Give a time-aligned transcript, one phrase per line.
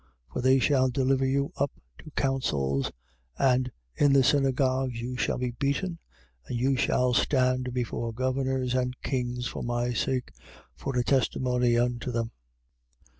[0.33, 1.69] For they shall deliver you Up
[1.99, 2.91] to councils:
[3.37, 5.99] and in the synagogues you shall be beaten:
[6.47, 10.31] and you shall stand before governors and kings for my sake,
[10.75, 12.31] for a testimony unto them.